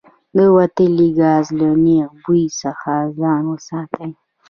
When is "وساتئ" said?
3.51-4.11